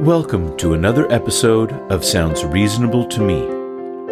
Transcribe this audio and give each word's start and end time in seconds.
Welcome 0.00 0.56
to 0.56 0.72
another 0.72 1.12
episode 1.12 1.72
of 1.92 2.06
Sounds 2.06 2.42
Reasonable 2.42 3.04
to 3.08 3.20
Me. 3.20 3.40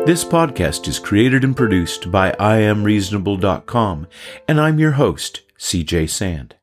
This 0.05 0.23
podcast 0.23 0.87
is 0.87 0.99
created 0.99 1.45
and 1.45 1.57
produced 1.57 2.11
by 2.11 2.33
IamReasonable.com, 2.33 4.07
and 4.47 4.61
I'm 4.61 4.79
your 4.79 4.93
host, 4.93 5.45
CJ 5.59 6.11
Sand. 6.11 6.57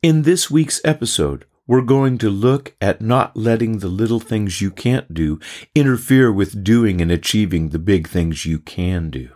In 0.00 0.22
this 0.22 0.50
week's 0.50 0.80
episode, 0.82 1.44
we're 1.66 1.82
going 1.82 2.16
to 2.16 2.30
look 2.30 2.74
at 2.80 3.02
not 3.02 3.36
letting 3.36 3.80
the 3.80 3.88
little 3.88 4.18
things 4.18 4.62
you 4.62 4.70
can't 4.70 5.12
do 5.12 5.38
interfere 5.74 6.32
with 6.32 6.64
doing 6.64 7.02
and 7.02 7.12
achieving 7.12 7.68
the 7.68 7.78
big 7.78 8.08
things 8.08 8.46
you 8.46 8.58
can 8.58 9.10
do. 9.10 9.28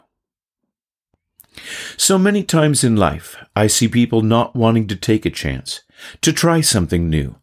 So 1.99 2.17
many 2.17 2.43
times 2.45 2.83
in 2.83 2.97
life, 2.97 3.37
I 3.55 3.67
see 3.67 3.89
people 3.89 4.23
not 4.23 4.57
wanting 4.57 4.87
to 4.87 4.97
take 4.97 5.27
a 5.27 5.31
chance, 5.31 5.83
to 6.23 6.33
try 6.33 6.63
something 6.63 7.11
new, 7.11 7.37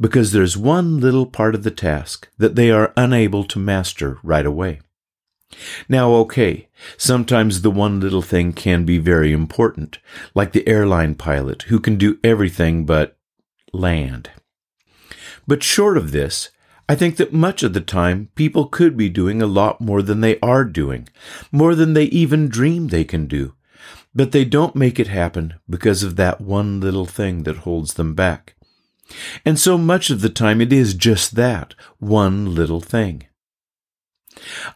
because 0.00 0.32
there's 0.32 0.56
one 0.56 1.00
little 1.00 1.26
part 1.26 1.54
of 1.54 1.62
the 1.62 1.70
task 1.70 2.28
that 2.38 2.54
they 2.54 2.70
are 2.70 2.92
unable 2.96 3.44
to 3.44 3.58
master 3.58 4.18
right 4.22 4.46
away. 4.46 4.80
Now, 5.88 6.12
okay, 6.14 6.68
sometimes 6.96 7.62
the 7.62 7.70
one 7.70 8.00
little 8.00 8.22
thing 8.22 8.52
can 8.52 8.84
be 8.84 8.98
very 8.98 9.32
important, 9.32 9.98
like 10.34 10.52
the 10.52 10.66
airline 10.66 11.14
pilot 11.14 11.62
who 11.62 11.78
can 11.78 11.96
do 11.96 12.18
everything 12.24 12.84
but 12.84 13.16
land. 13.72 14.30
But 15.46 15.62
short 15.62 15.96
of 15.96 16.12
this, 16.12 16.50
I 16.88 16.94
think 16.94 17.16
that 17.16 17.32
much 17.32 17.62
of 17.62 17.72
the 17.72 17.80
time 17.80 18.28
people 18.34 18.66
could 18.66 18.96
be 18.96 19.08
doing 19.08 19.40
a 19.40 19.46
lot 19.46 19.80
more 19.80 20.02
than 20.02 20.20
they 20.20 20.38
are 20.40 20.64
doing, 20.64 21.08
more 21.50 21.74
than 21.74 21.94
they 21.94 22.04
even 22.04 22.48
dream 22.48 22.88
they 22.88 23.04
can 23.04 23.26
do. 23.26 23.54
But 24.14 24.32
they 24.32 24.44
don't 24.44 24.76
make 24.76 25.00
it 25.00 25.08
happen 25.08 25.54
because 25.68 26.02
of 26.02 26.16
that 26.16 26.40
one 26.40 26.80
little 26.80 27.06
thing 27.06 27.42
that 27.44 27.58
holds 27.58 27.94
them 27.94 28.14
back. 28.14 28.54
And 29.44 29.58
so 29.58 29.76
much 29.76 30.10
of 30.10 30.20
the 30.20 30.28
time 30.28 30.60
it 30.60 30.72
is 30.72 30.94
just 30.94 31.34
that, 31.36 31.74
one 31.98 32.54
little 32.54 32.80
thing. 32.80 33.24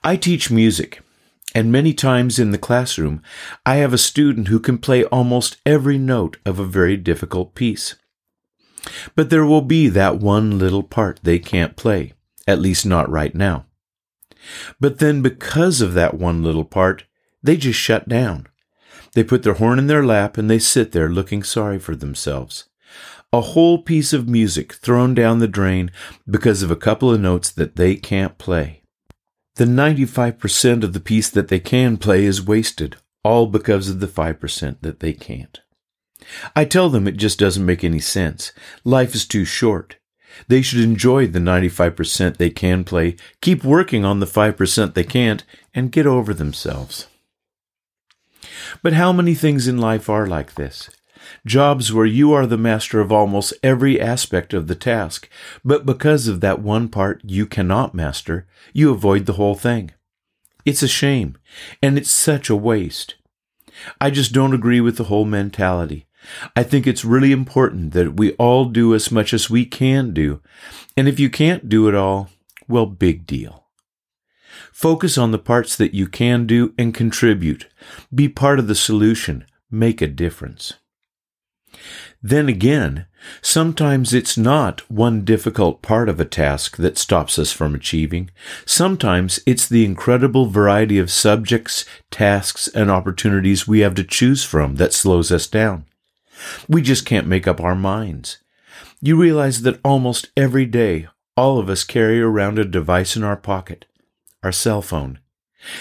I 0.04 0.16
teach 0.16 0.50
music, 0.50 1.00
and 1.54 1.72
many 1.72 1.92
times 1.92 2.38
in 2.38 2.50
the 2.50 2.58
classroom 2.58 3.22
I 3.64 3.76
have 3.76 3.92
a 3.92 3.98
student 3.98 4.48
who 4.48 4.60
can 4.60 4.78
play 4.78 5.04
almost 5.04 5.56
every 5.64 5.98
note 5.98 6.36
of 6.44 6.58
a 6.58 6.64
very 6.64 6.96
difficult 6.96 7.54
piece. 7.54 7.96
But 9.14 9.30
there 9.30 9.44
will 9.44 9.62
be 9.62 9.88
that 9.88 10.18
one 10.18 10.58
little 10.58 10.82
part 10.82 11.20
they 11.22 11.38
can't 11.38 11.76
play, 11.76 12.12
at 12.46 12.60
least 12.60 12.86
not 12.86 13.10
right 13.10 13.34
now. 13.34 13.66
But 14.80 14.98
then 14.98 15.20
because 15.20 15.80
of 15.80 15.94
that 15.94 16.14
one 16.14 16.42
little 16.42 16.64
part, 16.64 17.04
they 17.42 17.56
just 17.56 17.78
shut 17.78 18.08
down. 18.08 18.46
They 19.14 19.24
put 19.24 19.42
their 19.42 19.54
horn 19.54 19.78
in 19.78 19.88
their 19.88 20.04
lap 20.04 20.38
and 20.38 20.48
they 20.48 20.58
sit 20.58 20.92
there 20.92 21.08
looking 21.08 21.42
sorry 21.42 21.78
for 21.78 21.96
themselves 21.96 22.68
a 23.32 23.40
whole 23.42 23.82
piece 23.82 24.14
of 24.14 24.28
music 24.28 24.72
thrown 24.72 25.14
down 25.14 25.38
the 25.38 25.48
drain 25.48 25.90
because 26.28 26.62
of 26.62 26.70
a 26.70 26.76
couple 26.76 27.12
of 27.12 27.20
notes 27.20 27.50
that 27.50 27.76
they 27.76 27.94
can't 27.94 28.38
play. 28.38 28.82
The 29.56 29.64
95% 29.64 30.82
of 30.82 30.92
the 30.94 31.00
piece 31.00 31.28
that 31.30 31.48
they 31.48 31.58
can 31.58 31.98
play 31.98 32.24
is 32.24 32.46
wasted, 32.46 32.96
all 33.24 33.46
because 33.46 33.90
of 33.90 34.00
the 34.00 34.06
5% 34.06 34.76
that 34.80 35.00
they 35.00 35.12
can't. 35.12 35.60
I 36.56 36.64
tell 36.64 36.88
them 36.88 37.06
it 37.06 37.16
just 37.16 37.38
doesn't 37.38 37.66
make 37.66 37.84
any 37.84 38.00
sense. 38.00 38.52
Life 38.82 39.14
is 39.14 39.26
too 39.26 39.44
short. 39.44 39.96
They 40.46 40.62
should 40.62 40.80
enjoy 40.80 41.26
the 41.26 41.38
95% 41.38 42.36
they 42.36 42.50
can 42.50 42.84
play, 42.84 43.16
keep 43.40 43.64
working 43.64 44.04
on 44.04 44.20
the 44.20 44.26
5% 44.26 44.94
they 44.94 45.04
can't, 45.04 45.44
and 45.74 45.92
get 45.92 46.06
over 46.06 46.32
themselves. 46.32 47.08
But 48.82 48.92
how 48.94 49.12
many 49.12 49.34
things 49.34 49.68
in 49.68 49.78
life 49.78 50.08
are 50.08 50.26
like 50.26 50.54
this? 50.54 50.88
Jobs 51.46 51.92
where 51.92 52.06
you 52.06 52.32
are 52.32 52.46
the 52.46 52.58
master 52.58 53.00
of 53.00 53.12
almost 53.12 53.54
every 53.62 54.00
aspect 54.00 54.54
of 54.54 54.66
the 54.66 54.74
task, 54.74 55.28
but 55.64 55.86
because 55.86 56.28
of 56.28 56.40
that 56.40 56.60
one 56.60 56.88
part 56.88 57.20
you 57.24 57.46
cannot 57.46 57.94
master, 57.94 58.46
you 58.72 58.90
avoid 58.90 59.26
the 59.26 59.34
whole 59.34 59.54
thing. 59.54 59.90
It's 60.64 60.82
a 60.82 60.88
shame, 60.88 61.36
and 61.82 61.96
it's 61.96 62.10
such 62.10 62.50
a 62.50 62.56
waste. 62.56 63.14
I 64.00 64.10
just 64.10 64.32
don't 64.32 64.54
agree 64.54 64.80
with 64.80 64.96
the 64.96 65.04
whole 65.04 65.24
mentality. 65.24 66.06
I 66.54 66.62
think 66.62 66.86
it's 66.86 67.04
really 67.04 67.32
important 67.32 67.92
that 67.92 68.16
we 68.16 68.32
all 68.32 68.64
do 68.66 68.94
as 68.94 69.10
much 69.10 69.32
as 69.32 69.48
we 69.48 69.64
can 69.64 70.12
do, 70.12 70.40
and 70.96 71.08
if 71.08 71.18
you 71.20 71.30
can't 71.30 71.68
do 71.68 71.88
it 71.88 71.94
all, 71.94 72.28
well, 72.66 72.86
big 72.86 73.26
deal. 73.26 73.64
Focus 74.72 75.16
on 75.16 75.30
the 75.30 75.38
parts 75.38 75.74
that 75.76 75.94
you 75.94 76.06
can 76.06 76.46
do 76.46 76.74
and 76.78 76.94
contribute. 76.94 77.66
Be 78.14 78.28
part 78.28 78.58
of 78.58 78.68
the 78.68 78.74
solution. 78.74 79.44
Make 79.70 80.00
a 80.00 80.06
difference. 80.06 80.74
Then 82.22 82.48
again, 82.48 83.06
sometimes 83.42 84.12
it's 84.12 84.36
not 84.36 84.88
one 84.90 85.24
difficult 85.24 85.82
part 85.82 86.08
of 86.08 86.18
a 86.18 86.24
task 86.24 86.76
that 86.78 86.98
stops 86.98 87.38
us 87.38 87.52
from 87.52 87.74
achieving. 87.74 88.30
Sometimes 88.66 89.40
it's 89.46 89.68
the 89.68 89.84
incredible 89.84 90.46
variety 90.46 90.98
of 90.98 91.10
subjects, 91.10 91.84
tasks, 92.10 92.68
and 92.68 92.90
opportunities 92.90 93.68
we 93.68 93.80
have 93.80 93.94
to 93.94 94.04
choose 94.04 94.44
from 94.44 94.76
that 94.76 94.92
slows 94.92 95.30
us 95.30 95.46
down. 95.46 95.84
We 96.68 96.82
just 96.82 97.04
can't 97.06 97.26
make 97.26 97.46
up 97.46 97.60
our 97.60 97.74
minds. 97.74 98.38
You 99.00 99.16
realize 99.16 99.62
that 99.62 99.80
almost 99.84 100.30
every 100.36 100.66
day, 100.66 101.08
all 101.36 101.58
of 101.58 101.68
us 101.68 101.84
carry 101.84 102.20
around 102.20 102.58
a 102.58 102.64
device 102.64 103.16
in 103.16 103.22
our 103.22 103.36
pocket, 103.36 103.84
our 104.42 104.52
cell 104.52 104.82
phone, 104.82 105.20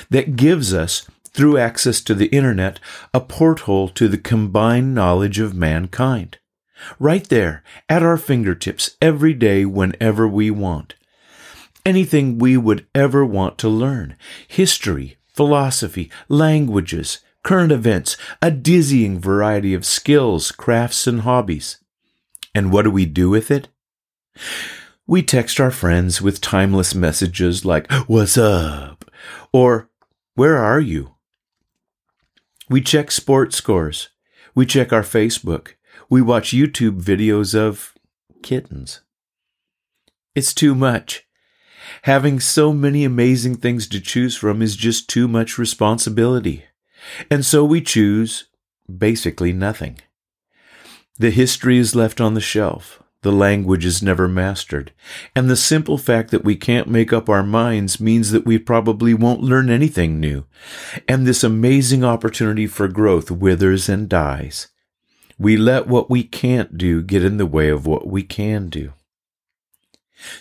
that 0.09 0.35
gives 0.35 0.73
us 0.73 1.07
through 1.33 1.57
access 1.57 2.01
to 2.01 2.13
the 2.13 2.27
internet, 2.27 2.79
a 3.13 3.21
porthole 3.21 3.89
to 3.89 4.07
the 4.07 4.17
combined 4.17 4.93
knowledge 4.95 5.39
of 5.39 5.53
mankind. 5.53 6.37
Right 6.99 7.27
there, 7.27 7.63
at 7.89 8.03
our 8.03 8.17
fingertips, 8.17 8.97
every 9.01 9.33
day, 9.33 9.65
whenever 9.65 10.27
we 10.27 10.51
want. 10.51 10.95
Anything 11.85 12.37
we 12.37 12.57
would 12.57 12.85
ever 12.93 13.25
want 13.25 13.57
to 13.59 13.69
learn 13.69 14.15
history, 14.47 15.17
philosophy, 15.33 16.11
languages, 16.27 17.19
current 17.43 17.71
events, 17.71 18.17
a 18.41 18.51
dizzying 18.51 19.19
variety 19.19 19.73
of 19.73 19.85
skills, 19.85 20.51
crafts, 20.51 21.07
and 21.07 21.21
hobbies. 21.21 21.77
And 22.53 22.71
what 22.71 22.83
do 22.83 22.91
we 22.91 23.05
do 23.05 23.29
with 23.29 23.49
it? 23.51 23.69
We 25.05 25.23
text 25.23 25.59
our 25.59 25.71
friends 25.71 26.21
with 26.21 26.41
timeless 26.41 26.93
messages 26.93 27.63
like, 27.63 27.89
What's 28.07 28.37
up? 28.37 29.05
or 29.53 29.89
Where 30.35 30.57
are 30.57 30.81
you? 30.81 31.15
We 32.69 32.81
check 32.81 33.11
sports 33.11 33.55
scores. 33.55 34.09
We 34.53 34.65
check 34.65 34.91
our 34.91 35.03
Facebook. 35.03 35.73
We 36.09 36.21
watch 36.21 36.51
YouTube 36.51 37.01
videos 37.01 37.55
of 37.55 37.93
kittens. 38.43 39.01
It's 40.35 40.53
too 40.53 40.75
much. 40.75 41.25
Having 42.03 42.41
so 42.41 42.73
many 42.73 43.03
amazing 43.03 43.55
things 43.55 43.87
to 43.87 44.01
choose 44.01 44.35
from 44.35 44.61
is 44.61 44.75
just 44.75 45.09
too 45.09 45.27
much 45.27 45.57
responsibility. 45.57 46.65
And 47.31 47.45
so 47.45 47.63
we 47.63 47.81
choose 47.81 48.47
basically 48.93 49.53
nothing. 49.53 49.99
The 51.17 51.31
history 51.31 51.77
is 51.77 51.95
left 51.95 52.19
on 52.19 52.33
the 52.33 52.41
shelf. 52.41 53.01
The 53.23 53.31
language 53.31 53.83
is 53.83 54.03
never 54.03 54.27
mastered. 54.27 54.93
And 55.35 55.49
the 55.49 55.55
simple 55.55 55.97
fact 55.97 56.29
that 56.31 56.43
we 56.43 56.55
can't 56.55 56.87
make 56.87 57.11
up 57.11 57.29
our 57.29 57.43
minds 57.43 57.99
means 57.99 58.31
that 58.31 58.45
we 58.45 58.59
probably 58.59 59.13
won't 59.13 59.41
learn 59.41 59.69
anything 59.69 60.19
new. 60.19 60.45
And 61.07 61.25
this 61.25 61.43
amazing 61.43 62.03
opportunity 62.03 62.67
for 62.67 62.87
growth 62.87 63.31
withers 63.31 63.89
and 63.89 64.07
dies. 64.07 64.67
We 65.39 65.57
let 65.57 65.87
what 65.87 66.09
we 66.09 66.23
can't 66.23 66.77
do 66.77 67.01
get 67.01 67.23
in 67.23 67.37
the 67.37 67.45
way 67.45 67.69
of 67.69 67.85
what 67.87 68.07
we 68.07 68.23
can 68.23 68.69
do. 68.69 68.93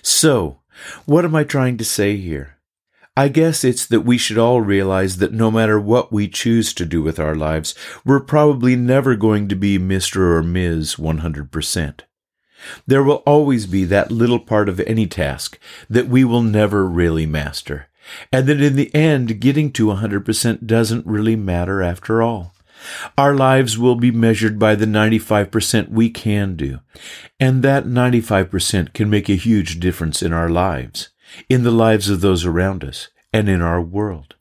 So, 0.02 0.60
what 1.06 1.24
am 1.24 1.34
I 1.34 1.44
trying 1.44 1.76
to 1.78 1.84
say 1.84 2.16
here? 2.16 2.56
I 3.16 3.28
guess 3.28 3.64
it's 3.64 3.86
that 3.86 4.02
we 4.02 4.18
should 4.18 4.36
all 4.36 4.60
realize 4.60 5.16
that 5.16 5.32
no 5.32 5.50
matter 5.50 5.80
what 5.80 6.12
we 6.12 6.28
choose 6.28 6.74
to 6.74 6.84
do 6.84 7.00
with 7.00 7.18
our 7.18 7.34
lives, 7.34 7.74
we're 8.04 8.20
probably 8.20 8.76
never 8.76 9.16
going 9.16 9.48
to 9.48 9.56
be 9.56 9.78
Mr. 9.78 10.16
or 10.16 10.42
Ms. 10.42 10.96
100%. 10.96 12.00
There 12.86 13.02
will 13.02 13.22
always 13.26 13.66
be 13.66 13.84
that 13.84 14.10
little 14.10 14.38
part 14.38 14.68
of 14.68 14.80
any 14.80 15.06
task 15.06 15.58
that 15.88 16.08
we 16.08 16.24
will 16.24 16.42
never 16.42 16.86
really 16.86 17.26
master, 17.26 17.88
and 18.32 18.46
that 18.46 18.60
in 18.60 18.76
the 18.76 18.94
end, 18.94 19.40
getting 19.40 19.70
to 19.72 19.86
100% 19.86 20.66
doesn't 20.66 21.06
really 21.06 21.36
matter 21.36 21.82
after 21.82 22.22
all. 22.22 22.52
Our 23.16 23.34
lives 23.34 23.78
will 23.78 23.96
be 23.96 24.10
measured 24.10 24.58
by 24.58 24.74
the 24.74 24.86
95% 24.86 25.88
we 25.90 26.10
can 26.10 26.56
do, 26.56 26.80
and 27.40 27.62
that 27.62 27.84
95% 27.84 28.92
can 28.92 29.10
make 29.10 29.28
a 29.28 29.34
huge 29.34 29.80
difference 29.80 30.22
in 30.22 30.32
our 30.32 30.48
lives, 30.48 31.10
in 31.48 31.62
the 31.62 31.70
lives 31.70 32.08
of 32.08 32.20
those 32.20 32.44
around 32.44 32.84
us, 32.84 33.08
and 33.32 33.48
in 33.48 33.62
our 33.62 33.80
world. 33.80 34.34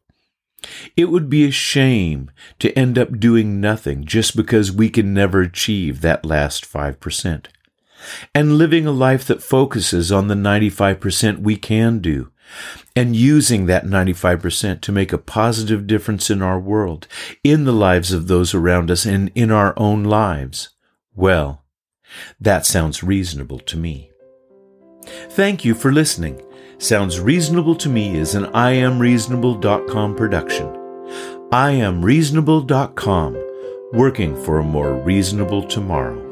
It 0.98 1.06
would 1.06 1.30
be 1.30 1.46
a 1.46 1.52
shame 1.52 2.32
to 2.60 2.78
end 2.78 2.98
up 2.98 3.20
doing 3.20 3.62
nothing 3.62 4.06
just 4.06 4.36
because 4.36 4.72
we 4.72 4.90
can 4.90 5.14
never 5.14 5.42
achieve 5.42 6.02
that 6.02 6.26
last 6.26 6.72
5% 6.72 7.46
and 8.34 8.58
living 8.58 8.86
a 8.86 8.92
life 8.92 9.26
that 9.26 9.44
focuses 9.44 10.12
on 10.12 10.28
the 10.28 10.36
95% 10.36 11.40
we 11.40 11.56
can 11.56 12.00
do 12.00 12.32
and 12.96 13.16
using 13.16 13.66
that 13.66 13.86
95% 13.86 14.82
to 14.82 14.92
make 14.92 15.12
a 15.12 15.18
positive 15.18 15.88
difference 15.88 16.30
in 16.30 16.42
our 16.42 16.60
world, 16.60 17.08
in 17.44 17.66
the 17.66 17.74
lives 17.74 18.12
of 18.12 18.28
those 18.28 18.54
around 18.54 18.90
us, 18.90 19.06
and 19.06 19.32
in 19.36 19.52
our 19.52 19.74
own 19.78 20.04
lives. 20.04 20.70
Well, 21.14 21.66
that 22.40 22.66
sounds 22.66 23.04
reasonable 23.04 23.60
to 23.60 23.78
me. 23.78 24.12
Thank 25.06 25.66
you 25.66 25.76
for 25.76 25.92
listening. 25.92 26.42
Sounds 26.78 27.20
Reasonable 27.20 27.76
to 27.76 27.90
Me 27.90 28.16
is 28.18 28.36
an 28.36 28.46
IamReasonable.com 28.46 30.16
production. 30.16 30.68
IamReasonable.com, 31.52 33.44
working 33.94 34.44
for 34.44 34.60
a 34.60 34.64
more 34.64 34.96
reasonable 34.96 35.64
tomorrow. 35.64 36.25